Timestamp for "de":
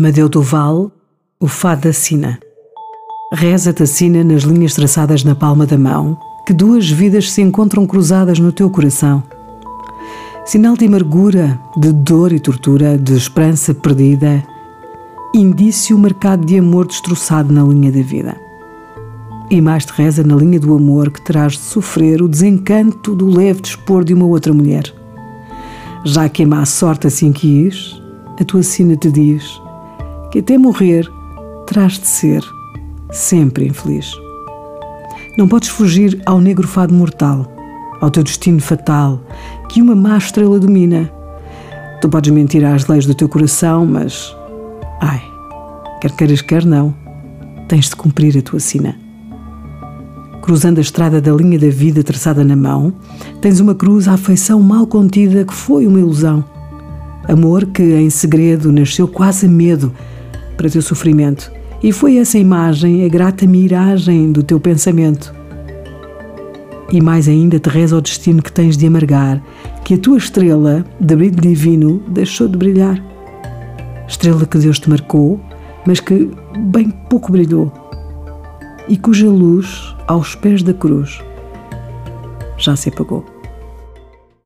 10.74-10.86, 11.76-11.92, 12.96-13.14, 16.46-16.56, 21.52-21.58, 24.02-24.14, 31.98-32.06, 47.88-47.96, 68.76-68.86, 71.00-71.16, 72.46-72.58